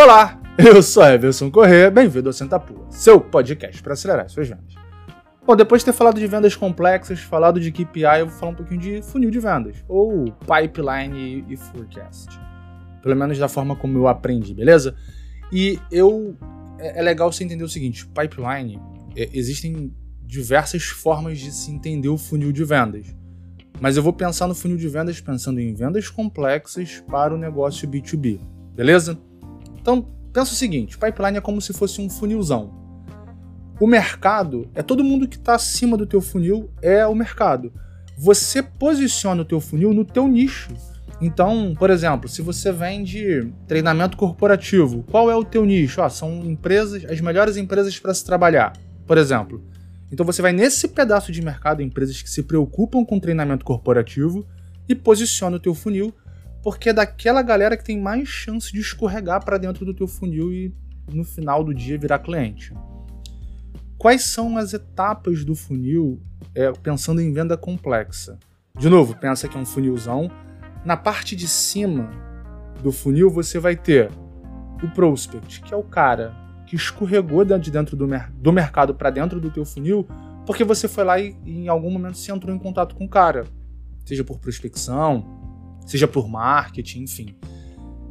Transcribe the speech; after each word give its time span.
Olá, 0.00 0.40
eu 0.56 0.80
sou 0.80 1.02
Everson 1.02 1.50
Corrêa, 1.50 1.90
bem-vindo 1.90 2.28
ao 2.28 2.32
Senta 2.32 2.56
Pua, 2.56 2.86
seu 2.88 3.20
podcast 3.20 3.82
para 3.82 3.94
acelerar 3.94 4.30
suas 4.30 4.46
vendas. 4.46 4.72
Bom, 5.44 5.56
depois 5.56 5.82
de 5.82 5.86
ter 5.86 5.92
falado 5.92 6.20
de 6.20 6.26
vendas 6.28 6.54
complexas, 6.54 7.18
falado 7.18 7.58
de 7.58 7.72
KPI, 7.72 8.20
eu 8.20 8.28
vou 8.28 8.38
falar 8.38 8.52
um 8.52 8.54
pouquinho 8.54 8.80
de 8.80 9.02
funil 9.02 9.28
de 9.28 9.40
vendas, 9.40 9.84
ou 9.88 10.32
pipeline 10.46 11.44
e 11.48 11.56
forecast. 11.56 12.28
Pelo 13.02 13.16
menos 13.16 13.38
da 13.38 13.48
forma 13.48 13.74
como 13.74 13.98
eu 13.98 14.06
aprendi, 14.06 14.54
beleza? 14.54 14.94
E 15.50 15.80
eu. 15.90 16.36
É, 16.78 17.00
é 17.00 17.02
legal 17.02 17.32
você 17.32 17.42
entender 17.42 17.64
o 17.64 17.68
seguinte: 17.68 18.06
pipeline, 18.06 18.80
é, 19.16 19.28
existem 19.32 19.92
diversas 20.22 20.84
formas 20.84 21.40
de 21.40 21.50
se 21.50 21.72
entender 21.72 22.08
o 22.08 22.16
funil 22.16 22.52
de 22.52 22.62
vendas. 22.62 23.12
Mas 23.80 23.96
eu 23.96 24.02
vou 24.04 24.12
pensar 24.12 24.46
no 24.46 24.54
funil 24.54 24.76
de 24.76 24.86
vendas 24.86 25.20
pensando 25.20 25.58
em 25.58 25.74
vendas 25.74 26.08
complexas 26.08 27.02
para 27.10 27.34
o 27.34 27.36
negócio 27.36 27.88
B2B, 27.88 28.38
beleza? 28.76 29.18
Então, 29.88 30.06
pensa 30.34 30.52
o 30.52 30.54
seguinte: 30.54 30.98
pipeline 30.98 31.38
é 31.38 31.40
como 31.40 31.62
se 31.62 31.72
fosse 31.72 31.98
um 31.98 32.10
funilzão. 32.10 32.70
O 33.80 33.86
mercado 33.86 34.68
é 34.74 34.82
todo 34.82 35.02
mundo 35.02 35.26
que 35.26 35.36
está 35.36 35.54
acima 35.54 35.96
do 35.96 36.06
teu 36.06 36.20
funil 36.20 36.70
é 36.82 37.06
o 37.06 37.14
mercado. 37.14 37.72
Você 38.18 38.62
posiciona 38.62 39.40
o 39.40 39.44
teu 39.46 39.60
funil 39.60 39.94
no 39.94 40.04
teu 40.04 40.28
nicho. 40.28 40.74
Então, 41.22 41.74
por 41.78 41.88
exemplo, 41.88 42.28
se 42.28 42.42
você 42.42 42.70
vende 42.70 43.50
treinamento 43.66 44.18
corporativo, 44.18 45.04
qual 45.10 45.30
é 45.30 45.34
o 45.34 45.42
teu 45.44 45.64
nicho? 45.64 46.02
Ah, 46.02 46.10
são 46.10 46.44
empresas, 46.44 47.06
as 47.06 47.22
melhores 47.22 47.56
empresas 47.56 47.98
para 47.98 48.12
se 48.12 48.26
trabalhar, 48.26 48.74
por 49.06 49.16
exemplo. 49.16 49.64
Então 50.12 50.26
você 50.26 50.42
vai 50.42 50.52
nesse 50.52 50.88
pedaço 50.88 51.32
de 51.32 51.40
mercado, 51.40 51.80
empresas 51.80 52.20
que 52.20 52.28
se 52.28 52.42
preocupam 52.42 53.06
com 53.06 53.18
treinamento 53.18 53.64
corporativo 53.64 54.46
e 54.86 54.94
posiciona 54.94 55.56
o 55.56 55.60
teu 55.60 55.74
funil, 55.74 56.12
porque 56.68 56.90
é 56.90 56.92
daquela 56.92 57.40
galera 57.40 57.78
que 57.78 57.82
tem 57.82 57.98
mais 57.98 58.28
chance 58.28 58.70
de 58.70 58.78
escorregar 58.78 59.42
para 59.42 59.56
dentro 59.56 59.86
do 59.86 59.94
teu 59.94 60.06
funil 60.06 60.52
e 60.52 60.70
no 61.10 61.24
final 61.24 61.64
do 61.64 61.72
dia 61.72 61.98
virar 61.98 62.18
cliente. 62.18 62.74
Quais 63.96 64.24
são 64.24 64.58
as 64.58 64.74
etapas 64.74 65.46
do 65.46 65.54
funil 65.54 66.20
é, 66.54 66.70
pensando 66.72 67.22
em 67.22 67.32
venda 67.32 67.56
complexa? 67.56 68.38
De 68.78 68.90
novo, 68.90 69.16
pensa 69.16 69.48
que 69.48 69.56
é 69.56 69.58
um 69.58 69.64
funilzão. 69.64 70.30
Na 70.84 70.94
parte 70.94 71.34
de 71.34 71.48
cima 71.48 72.10
do 72.82 72.92
funil 72.92 73.30
você 73.30 73.58
vai 73.58 73.74
ter 73.74 74.10
o 74.82 74.90
prospect, 74.90 75.62
que 75.62 75.72
é 75.72 75.76
o 75.76 75.82
cara 75.82 76.36
que 76.66 76.76
escorregou 76.76 77.46
de 77.46 77.70
dentro 77.70 77.96
do, 77.96 78.06
mer 78.06 78.30
do 78.32 78.52
mercado 78.52 78.94
para 78.94 79.08
dentro 79.08 79.40
do 79.40 79.50
teu 79.50 79.64
funil, 79.64 80.06
porque 80.44 80.64
você 80.64 80.86
foi 80.86 81.04
lá 81.04 81.18
e, 81.18 81.34
e, 81.46 81.60
em 81.64 81.68
algum 81.68 81.90
momento 81.90 82.18
se 82.18 82.30
entrou 82.30 82.54
em 82.54 82.58
contato 82.58 82.94
com 82.94 83.06
o 83.06 83.08
cara, 83.08 83.46
seja 84.04 84.22
por 84.22 84.38
prospecção, 84.38 85.38
seja 85.88 86.06
por 86.06 86.28
marketing, 86.28 87.04
enfim. 87.04 87.34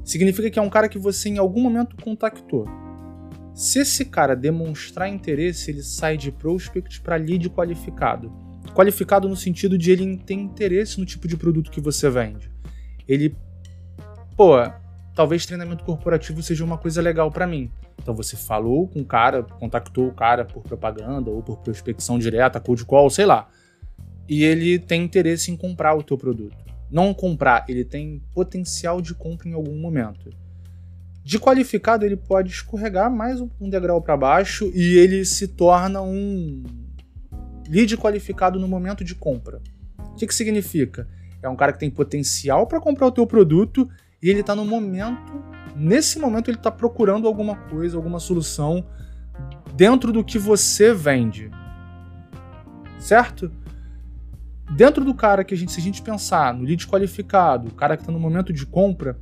Significa 0.04 0.50
que 0.50 0.58
é 0.58 0.62
um 0.62 0.70
cara 0.70 0.90
que 0.90 0.98
você 0.98 1.30
em 1.30 1.38
algum 1.38 1.62
momento 1.62 1.96
contactou. 1.98 2.66
Se 3.54 3.80
esse 3.80 4.06
cara 4.06 4.36
demonstrar 4.36 5.08
interesse, 5.08 5.70
ele 5.70 5.84
sai 5.84 6.18
de 6.18 6.32
prospect 6.32 7.02
para 7.02 7.16
lead 7.16 7.50
qualificado. 7.50 8.34
Qualificado 8.74 9.30
no 9.30 9.36
sentido 9.36 9.78
de 9.78 9.92
ele 9.92 10.18
ter 10.18 10.34
interesse 10.34 11.00
no 11.00 11.06
tipo 11.06 11.28
de 11.28 11.38
produto 11.38 11.70
que 11.70 11.80
você 11.80 12.10
vende. 12.10 12.52
Ele, 13.08 13.36
pô, 14.36 14.56
talvez 15.16 15.46
treinamento 15.46 15.84
corporativo 15.84 16.42
seja 16.42 16.64
uma 16.64 16.78
coisa 16.78 17.02
legal 17.02 17.32
para 17.32 17.46
mim. 17.46 17.72
Então 18.02 18.16
você 18.16 18.36
falou 18.36 18.88
com 18.88 19.02
o 19.02 19.06
cara, 19.06 19.44
contactou 19.44 20.08
o 20.08 20.14
cara 20.14 20.46
por 20.46 20.64
propaganda 20.64 21.30
ou 21.30 21.44
por 21.44 21.58
prospecção 21.58 22.18
direta, 22.18 22.60
cold 22.60 22.86
call, 22.86 23.10
sei 23.10 23.26
lá. 23.26 23.48
E 24.28 24.44
ele 24.44 24.80
tem 24.80 25.04
interesse 25.04 25.52
em 25.52 25.58
comprar 25.58 25.96
o 25.96 26.04
teu 26.04 26.18
produto. 26.18 26.67
Não 26.90 27.14
comprar, 27.14 27.66
ele 27.68 27.84
tem 27.84 28.22
potencial 28.34 29.02
de 29.02 29.14
compra 29.14 29.50
em 29.50 29.54
algum 29.54 29.78
momento. 29.78 30.30
De 31.24 31.38
qualificado, 31.38 32.06
ele 32.06 32.16
pode 32.16 32.50
escorregar 32.50 33.12
mais 33.12 33.42
um 33.60 33.70
degrau 33.70 34.02
para 34.02 34.16
baixo 34.16 34.72
e 34.74 34.98
ele 34.98 35.26
se 35.26 35.50
torna 35.50 36.02
um 36.02 36.64
lead 37.68 37.98
qualificado 37.98 38.58
no 38.58 38.68
momento 38.68 39.04
de 39.04 39.14
compra. 39.14 39.62
O 40.00 40.16
que, 40.16 40.26
que 40.26 40.34
significa? 40.34 41.08
É 41.42 41.50
um 41.50 41.56
cara 41.56 41.74
que 41.74 41.80
tem 41.80 41.90
potencial 41.90 42.66
para 42.66 42.80
comprar 42.80 43.08
o 43.08 43.12
teu 43.12 43.28
produto 43.28 43.90
e 44.22 44.30
ele 44.30 44.40
está 44.40 44.56
no 44.56 44.66
momento, 44.66 45.44
nesse 45.76 46.18
momento 46.18 46.50
ele 46.50 46.58
está 46.58 46.72
procurando 46.72 47.28
alguma 47.28 47.56
coisa, 47.56 47.98
alguma 47.98 48.20
solução 48.20 48.86
dentro 49.76 50.12
do 50.12 50.24
que 50.24 50.40
você 50.40 50.94
vende. 50.94 51.52
Certo? 53.00 53.52
Dentro 54.70 55.04
do 55.06 55.14
cara 55.14 55.44
que 55.44 55.54
a 55.54 55.58
gente, 55.58 55.72
se 55.72 55.80
a 55.80 55.84
gente 55.84 56.02
pensar 56.02 56.54
no 56.54 56.64
lead 56.64 56.86
qualificado, 56.88 57.70
o 57.70 57.74
cara 57.74 57.96
que 57.96 58.04
está 58.04 58.12
no 58.12 58.20
momento 58.20 58.52
de 58.52 58.66
compra, 58.66 59.18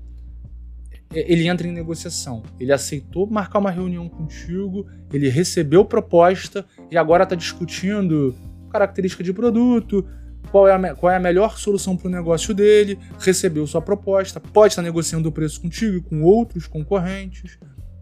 ele 1.11 1.47
entra 1.47 1.67
em 1.67 1.71
negociação. 1.71 2.43
Ele 2.59 2.73
aceitou 2.73 3.27
marcar 3.27 3.59
uma 3.59 3.71
reunião 3.71 4.09
contigo, 4.09 4.87
ele 5.13 5.29
recebeu 5.29 5.85
proposta 5.85 6.65
e 6.91 6.97
agora 6.97 7.23
está 7.23 7.35
discutindo 7.35 8.35
característica 8.69 9.23
de 9.23 9.31
produto, 9.31 10.05
qual 10.51 10.67
é 10.67 10.73
a, 10.73 10.95
qual 10.95 11.11
é 11.11 11.15
a 11.15 11.19
melhor 11.19 11.57
solução 11.57 11.95
para 11.95 12.07
o 12.07 12.11
negócio 12.11 12.53
dele, 12.53 12.99
recebeu 13.19 13.65
sua 13.65 13.81
proposta, 13.81 14.39
pode 14.39 14.73
estar 14.73 14.81
negociando 14.81 15.29
o 15.29 15.31
preço 15.31 15.61
contigo 15.61 15.97
e 15.97 16.01
com 16.01 16.23
outros 16.23 16.67
concorrentes. 16.67 17.57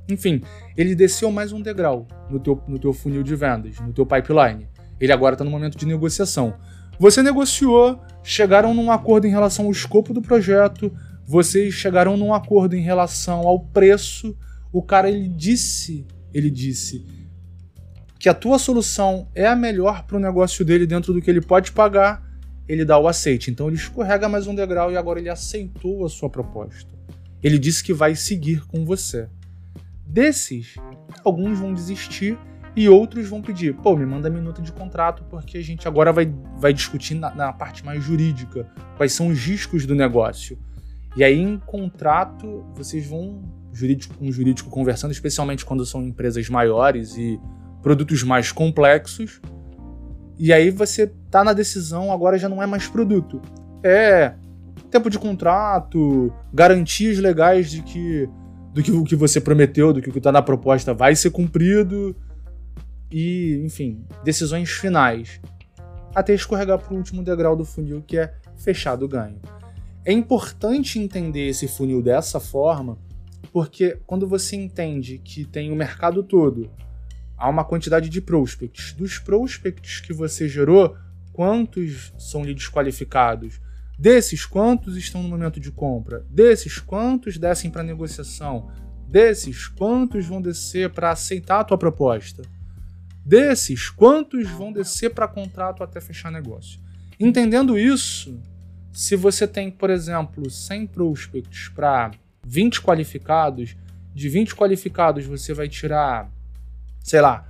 Enfim, 0.09 0.41
ele 0.75 0.95
desceu 0.95 1.31
mais 1.31 1.51
um 1.51 1.61
degrau 1.61 2.07
no 2.29 2.39
teu, 2.39 2.61
no 2.67 2.79
teu 2.79 2.93
funil 2.93 3.23
de 3.23 3.35
vendas, 3.35 3.79
no 3.79 3.93
teu 3.93 4.05
pipeline. 4.05 4.67
Ele 4.99 5.11
agora 5.11 5.35
está 5.35 5.45
no 5.45 5.51
momento 5.51 5.77
de 5.77 5.85
negociação. 5.85 6.55
Você 6.99 7.21
negociou, 7.21 7.99
chegaram 8.23 8.73
num 8.73 8.91
acordo 8.91 9.27
em 9.27 9.31
relação 9.31 9.65
ao 9.65 9.71
escopo 9.71 10.13
do 10.13 10.21
projeto, 10.21 10.91
vocês 11.25 11.73
chegaram 11.73 12.15
num 12.17 12.33
acordo 12.33 12.75
em 12.75 12.81
relação 12.81 13.47
ao 13.47 13.59
preço. 13.59 14.37
O 14.71 14.81
cara 14.81 15.09
ele 15.09 15.27
disse, 15.27 16.05
ele 16.33 16.49
disse 16.49 17.05
que 18.19 18.29
a 18.29 18.33
tua 18.33 18.57
solução 18.57 19.27
é 19.35 19.45
a 19.45 19.55
melhor 19.55 20.03
para 20.03 20.17
o 20.17 20.19
negócio 20.19 20.63
dele 20.63 20.87
dentro 20.87 21.13
do 21.13 21.21
que 21.21 21.29
ele 21.29 21.41
pode 21.41 21.71
pagar 21.71 22.33
ele 22.67 22.85
dá 22.85 22.97
o 22.97 23.07
aceite. 23.07 23.51
Então 23.51 23.67
ele 23.67 23.75
escorrega 23.75 24.29
mais 24.29 24.47
um 24.47 24.55
degrau 24.55 24.91
e 24.91 24.97
agora 24.97 25.19
ele 25.19 25.29
aceitou 25.29 26.05
a 26.05 26.09
sua 26.09 26.29
proposta. 26.29 26.91
Ele 27.41 27.59
disse 27.59 27.83
que 27.83 27.93
vai 27.93 28.15
seguir 28.15 28.65
com 28.67 28.85
você. 28.85 29.27
Desses, 30.05 30.75
alguns 31.23 31.59
vão 31.59 31.73
desistir 31.73 32.37
e 32.75 32.89
outros 32.89 33.27
vão 33.27 33.41
pedir, 33.41 33.75
pô, 33.75 33.95
me 33.95 34.05
manda 34.05 34.27
a 34.27 34.31
minuta 34.31 34.61
de 34.61 34.71
contrato 34.71 35.23
porque 35.29 35.57
a 35.57 35.63
gente 35.63 35.87
agora 35.87 36.11
vai, 36.11 36.33
vai 36.57 36.73
discutir 36.73 37.15
na, 37.15 37.33
na 37.33 37.53
parte 37.53 37.85
mais 37.85 38.03
jurídica 38.03 38.67
quais 38.97 39.13
são 39.13 39.27
os 39.27 39.39
riscos 39.39 39.85
do 39.85 39.93
negócio. 39.93 40.57
E 41.15 41.23
aí 41.23 41.39
em 41.39 41.59
contrato 41.59 42.65
vocês 42.75 43.05
vão 43.07 43.43
jurídico 43.71 44.15
com 44.15 44.31
jurídico 44.31 44.69
conversando, 44.69 45.11
especialmente 45.11 45.65
quando 45.65 45.85
são 45.85 46.03
empresas 46.03 46.49
maiores 46.49 47.15
e 47.17 47.39
produtos 47.81 48.23
mais 48.23 48.51
complexos, 48.51 49.41
e 50.37 50.51
aí 50.51 50.69
você 50.69 51.11
tá 51.29 51.43
na 51.43 51.53
decisão, 51.53 52.11
agora 52.11 52.37
já 52.37 52.49
não 52.49 52.61
é 52.61 52.65
mais 52.65 52.87
produto. 52.87 53.41
É 53.83 54.33
tempo 54.89 55.09
de 55.09 55.19
contrato, 55.19 56.31
garantias 56.53 57.17
legais 57.17 57.69
de 57.69 57.81
que 57.81 58.29
do 58.73 58.81
que 58.81 58.91
o 58.91 59.03
que 59.03 59.15
você 59.15 59.39
prometeu, 59.39 59.93
do 59.93 60.01
que 60.01 60.09
o 60.09 60.11
que 60.11 60.17
está 60.17 60.31
na 60.31 60.41
proposta 60.41 60.93
vai 60.93 61.15
ser 61.15 61.29
cumprido 61.29 62.15
e, 63.13 63.61
enfim, 63.63 64.03
decisões 64.23 64.71
finais. 64.71 65.39
Até 66.15 66.33
escorregar 66.33 66.79
para 66.79 66.91
o 66.91 66.97
último 66.97 67.23
degrau 67.23 67.55
do 67.55 67.63
funil, 67.63 68.01
que 68.01 68.17
é 68.17 68.33
fechado 68.57 69.05
o 69.05 69.07
ganho. 69.07 69.39
É 70.03 70.11
importante 70.11 70.97
entender 70.97 71.47
esse 71.47 71.67
funil 71.67 72.01
dessa 72.01 72.39
forma, 72.39 72.97
porque 73.51 73.99
quando 74.07 74.27
você 74.27 74.55
entende 74.55 75.19
que 75.19 75.45
tem 75.45 75.71
o 75.71 75.75
mercado 75.75 76.23
todo 76.23 76.71
há 77.37 77.47
uma 77.47 77.63
quantidade 77.63 78.09
de 78.09 78.19
prospects. 78.19 78.93
Dos 78.93 79.19
prospects 79.19 79.99
que 79.99 80.11
você 80.11 80.49
gerou, 80.49 80.95
quantos 81.31 82.11
são 82.17 82.41
leads 82.41 82.67
qualificados? 82.67 83.61
Desses, 83.97 84.43
quantos 84.43 84.97
estão 84.97 85.21
no 85.21 85.29
momento 85.29 85.59
de 85.59 85.71
compra? 85.71 86.25
Desses, 86.29 86.79
quantos 86.79 87.37
descem 87.37 87.69
para 87.69 87.83
negociação? 87.83 88.71
Desses, 89.07 89.67
quantos 89.67 90.25
vão 90.25 90.41
descer 90.41 90.89
para 90.89 91.11
aceitar 91.11 91.59
a 91.59 91.63
tua 91.63 91.77
proposta? 91.77 92.41
Desses, 93.25 93.89
quantos 93.89 94.49
vão 94.49 94.71
descer 94.71 95.13
para 95.13 95.27
contrato 95.27 95.83
até 95.83 96.01
fechar 96.01 96.31
negócio? 96.31 96.79
Entendendo 97.19 97.77
isso, 97.77 98.39
se 98.91 99.15
você 99.15 99.47
tem, 99.47 99.71
por 99.71 99.89
exemplo, 99.89 100.49
100 100.49 100.87
prospects 100.87 101.69
para 101.69 102.11
20 102.45 102.81
qualificados, 102.81 103.75
de 104.13 104.29
20 104.29 104.55
qualificados 104.55 105.25
você 105.25 105.53
vai 105.53 105.67
tirar 105.69 106.29
sei 107.03 107.19
lá, 107.19 107.45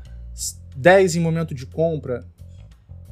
10 0.76 1.16
em 1.16 1.20
momento 1.20 1.54
de 1.54 1.66
compra, 1.68 2.26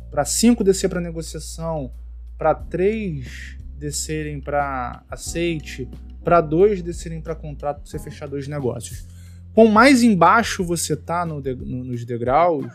para 0.09 0.25
5 0.25 0.63
descer 0.63 0.89
para 0.89 0.99
negociação, 0.99 1.93
para 2.37 2.55
3 2.55 3.57
descerem 3.77 4.41
para 4.41 5.03
aceite, 5.09 5.87
para 6.23 6.41
2 6.41 6.81
descerem 6.81 7.21
para 7.21 7.35
contrato 7.35 7.81
para 7.81 7.89
você 7.89 7.99
fechar 7.99 8.27
dois 8.27 8.47
negócios. 8.47 9.05
Quanto 9.53 9.71
mais 9.71 10.03
embaixo 10.03 10.63
você 10.63 10.95
tá 10.95 11.25
no 11.25 11.41
de, 11.41 11.55
no, 11.55 11.83
nos 11.83 12.05
degraus, 12.05 12.65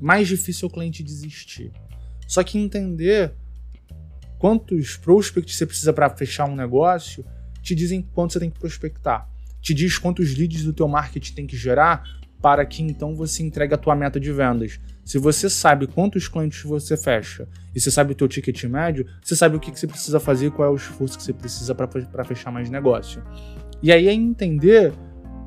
mais 0.00 0.28
difícil 0.28 0.68
é 0.68 0.70
o 0.70 0.74
cliente 0.74 1.02
desistir. 1.02 1.72
Só 2.26 2.42
que 2.42 2.58
entender 2.58 3.32
quantos 4.38 4.96
prospects 4.96 5.56
você 5.56 5.66
precisa 5.66 5.92
para 5.92 6.10
fechar 6.10 6.46
um 6.46 6.56
negócio 6.56 7.24
te 7.62 7.74
dizem 7.74 8.02
quanto 8.14 8.34
você 8.34 8.40
tem 8.40 8.50
que 8.50 8.58
prospectar 8.58 9.28
te 9.66 9.74
diz 9.74 9.98
quantos 9.98 10.36
leads 10.38 10.62
do 10.62 10.72
teu 10.72 10.86
marketing 10.86 11.34
tem 11.34 11.44
que 11.44 11.56
gerar 11.56 12.04
para 12.40 12.64
que 12.64 12.84
então 12.84 13.16
você 13.16 13.42
entregue 13.42 13.74
a 13.74 13.76
tua 13.76 13.96
meta 13.96 14.20
de 14.20 14.30
vendas. 14.30 14.78
Se 15.04 15.18
você 15.18 15.50
sabe 15.50 15.88
quantos 15.88 16.28
clientes 16.28 16.62
você 16.62 16.96
fecha 16.96 17.48
e 17.74 17.80
você 17.80 17.90
sabe 17.90 18.12
o 18.12 18.14
teu 18.14 18.28
ticket 18.28 18.62
médio, 18.64 19.04
você 19.20 19.34
sabe 19.34 19.56
o 19.56 19.60
que, 19.60 19.72
que 19.72 19.80
você 19.80 19.88
precisa 19.88 20.20
fazer, 20.20 20.52
qual 20.52 20.68
é 20.68 20.70
o 20.70 20.76
esforço 20.76 21.18
que 21.18 21.24
você 21.24 21.32
precisa 21.32 21.74
para 21.74 22.24
fechar 22.24 22.52
mais 22.52 22.70
negócio. 22.70 23.20
E 23.82 23.90
aí 23.90 24.06
é 24.06 24.12
entender 24.12 24.92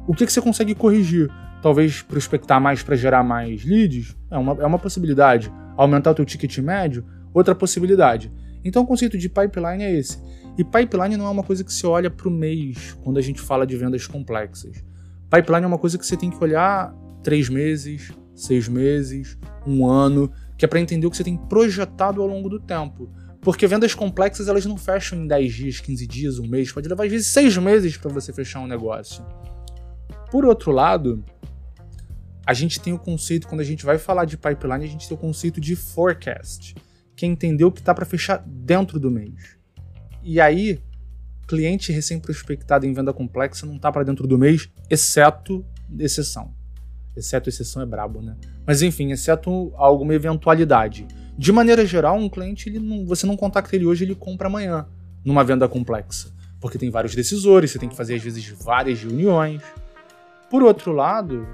o 0.07 0.13
que, 0.13 0.25
que 0.25 0.33
você 0.33 0.41
consegue 0.41 0.75
corrigir. 0.75 1.29
Talvez 1.61 2.01
prospectar 2.01 2.59
mais 2.61 2.81
para 2.81 2.95
gerar 2.95 3.23
mais 3.23 3.65
leads 3.65 4.15
é 4.31 4.37
uma, 4.37 4.53
é 4.61 4.65
uma 4.65 4.79
possibilidade. 4.79 5.51
Aumentar 5.75 6.11
o 6.11 6.15
teu 6.15 6.25
ticket 6.25 6.57
médio, 6.59 7.05
outra 7.33 7.53
possibilidade. 7.53 8.31
Então 8.63 8.83
o 8.83 8.87
conceito 8.87 9.17
de 9.17 9.29
pipeline 9.29 9.83
é 9.83 9.93
esse. 9.93 10.21
E 10.57 10.63
pipeline 10.63 11.15
não 11.15 11.25
é 11.25 11.29
uma 11.29 11.43
coisa 11.43 11.63
que 11.63 11.71
se 11.71 11.85
olha 11.85 12.09
para 12.09 12.27
o 12.27 12.31
mês 12.31 12.97
quando 13.03 13.17
a 13.17 13.21
gente 13.21 13.39
fala 13.39 13.65
de 13.65 13.77
vendas 13.77 14.05
complexas. 14.07 14.83
Pipeline 15.29 15.63
é 15.63 15.67
uma 15.67 15.77
coisa 15.77 15.97
que 15.97 16.05
você 16.05 16.17
tem 16.17 16.29
que 16.29 16.43
olhar 16.43 16.93
três 17.23 17.49
meses, 17.49 18.11
seis 18.35 18.67
meses, 18.67 19.37
um 19.65 19.85
ano, 19.85 20.31
que 20.57 20.65
é 20.65 20.67
para 20.67 20.79
entender 20.79 21.07
o 21.07 21.11
que 21.11 21.17
você 21.17 21.23
tem 21.23 21.37
projetado 21.37 22.21
ao 22.21 22.27
longo 22.27 22.49
do 22.49 22.59
tempo. 22.59 23.09
Porque 23.41 23.67
vendas 23.67 23.93
complexas 23.93 24.47
elas 24.47 24.65
não 24.65 24.77
fecham 24.77 25.17
em 25.17 25.27
10 25.27 25.53
dias, 25.53 25.79
15 25.79 26.07
dias, 26.07 26.39
um 26.39 26.47
mês, 26.47 26.71
pode 26.71 26.89
levar 26.89 27.05
às 27.05 27.11
vezes 27.11 27.27
6 27.27 27.57
meses 27.57 27.95
para 27.95 28.11
você 28.11 28.33
fechar 28.33 28.59
um 28.59 28.67
negócio. 28.67 29.23
Por 30.31 30.45
outro 30.45 30.71
lado, 30.71 31.23
a 32.45 32.53
gente 32.53 32.79
tem 32.79 32.93
o 32.93 32.99
conceito, 32.99 33.47
quando 33.47 33.61
a 33.61 33.63
gente 33.65 33.85
vai 33.85 33.97
falar 33.97 34.25
de 34.25 34.37
pipeline, 34.37 34.85
a 34.85 34.87
gente 34.87 35.07
tem 35.07 35.15
o 35.15 35.19
conceito 35.19 35.61
de 35.61 35.75
forecast, 35.75 36.75
que 37.15 37.25
é 37.25 37.29
entender 37.29 37.63
o 37.63 37.71
que 37.71 37.79
está 37.79 37.93
para 37.93 38.05
fechar 38.05 38.43
dentro 38.45 38.99
do 38.99 39.11
mês. 39.11 39.57
E 40.23 40.39
aí, 40.39 40.79
cliente 41.47 41.91
recém-prospectado 41.91 42.85
em 42.85 42.93
venda 42.93 43.11
complexa 43.11 43.65
não 43.65 43.75
está 43.75 43.91
para 43.91 44.03
dentro 44.03 44.27
do 44.27 44.37
mês, 44.37 44.69
exceto 44.89 45.65
exceção. 45.97 46.53
Exceto 47.15 47.49
exceção 47.49 47.81
é 47.81 47.85
brabo, 47.85 48.21
né? 48.21 48.37
Mas 48.65 48.81
enfim, 48.81 49.11
exceto 49.11 49.73
alguma 49.75 50.13
eventualidade. 50.13 51.07
De 51.37 51.51
maneira 51.51 51.85
geral, 51.85 52.17
um 52.17 52.29
cliente, 52.29 52.69
ele 52.69 52.79
não, 52.79 53.05
você 53.05 53.25
não 53.25 53.35
contacta 53.35 53.75
ele 53.75 53.85
hoje, 53.85 54.05
ele 54.05 54.13
compra 54.13 54.47
amanhã, 54.47 54.87
numa 55.25 55.43
venda 55.43 55.67
complexa. 55.67 56.31
Porque 56.59 56.77
tem 56.77 56.89
vários 56.89 57.15
decisores, 57.15 57.71
você 57.71 57.79
tem 57.79 57.89
que 57.89 57.95
fazer 57.95 58.15
às 58.15 58.21
vezes 58.21 58.47
várias 58.47 59.01
reuniões. 59.01 59.61
Por 60.49 60.63
outro 60.63 60.91
lado, 60.91 61.47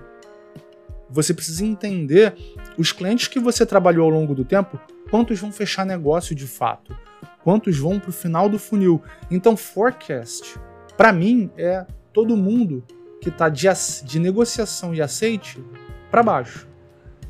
você 1.09 1.33
precisa 1.33 1.65
entender 1.65 2.36
os 2.77 2.92
clientes 2.92 3.27
que 3.27 3.39
você 3.39 3.65
trabalhou 3.65 4.06
ao 4.06 4.09
longo 4.09 4.33
do 4.33 4.45
tempo, 4.45 4.80
quantos 5.09 5.39
vão 5.39 5.51
fechar 5.51 5.86
negócio 5.86 6.36
de 6.36 6.47
fato, 6.47 6.95
quantos 7.44 7.77
vão 7.77 8.00
para 8.00 8.09
o 8.09 8.13
final 8.13 8.50
do 8.50 8.57
funil. 8.57 9.01
Então, 9.30 9.56
forecast, 9.56 10.57
para 10.97 11.12
mim, 11.12 11.51
é 11.57 11.86
todo 12.12 12.38
mundo 12.38 12.83
que 13.21 13.30
está 13.30 13.50
de, 13.50 13.68
de 14.03 14.19
negociação 14.19 14.94
e 14.94 15.01
aceite 15.01 15.63
para 16.09 16.24
baixo. 16.24 16.68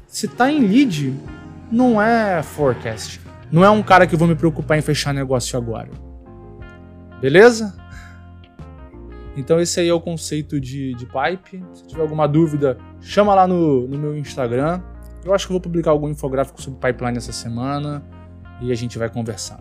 Se 0.07 0.27
está 0.27 0.51
em 0.51 0.65
lead, 0.65 1.13
não 1.71 2.01
é 2.01 2.41
forecast. 2.43 3.19
Não 3.51 3.63
é 3.63 3.69
um 3.69 3.81
cara 3.81 4.07
que 4.07 4.15
vou 4.15 4.27
me 4.27 4.35
preocupar 4.35 4.77
em 4.77 4.81
fechar 4.81 5.13
negócio 5.13 5.57
agora. 5.57 5.89
Beleza? 7.21 7.73
Então 9.35 9.59
esse 9.59 9.79
aí 9.79 9.89
é 9.89 9.93
o 9.93 9.99
conceito 9.99 10.59
de, 10.59 10.93
de 10.93 11.05
pipe. 11.05 11.63
Se 11.73 11.87
tiver 11.87 12.01
alguma 12.01 12.27
dúvida, 12.27 12.77
chama 13.01 13.35
lá 13.35 13.47
no, 13.47 13.87
no 13.87 13.97
meu 13.97 14.17
Instagram. 14.17 14.81
Eu 15.23 15.33
acho 15.33 15.47
que 15.47 15.51
vou 15.51 15.61
publicar 15.61 15.91
algum 15.91 16.09
infográfico 16.09 16.61
sobre 16.61 16.79
pipeline 16.79 17.17
essa 17.17 17.31
semana 17.31 18.03
e 18.61 18.71
a 18.71 18.75
gente 18.75 18.97
vai 18.97 19.09
conversar. 19.09 19.59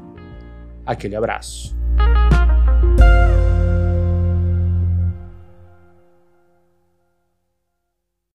Aquele 0.86 1.16
abraço. 1.16 1.83